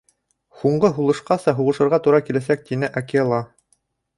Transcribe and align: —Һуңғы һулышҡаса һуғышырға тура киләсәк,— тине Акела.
—Һуңғы 0.61 0.89
һулышҡаса 0.95 1.53
һуғышырға 1.59 1.99
тура 2.07 2.23
киләсәк,— 2.31 2.65
тине 2.71 2.91
Акела. 3.03 3.45